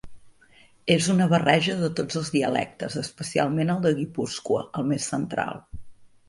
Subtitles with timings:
[0.93, 5.63] És una barreja de tots els dialectes, especialment el de Guipúscoa, el més central.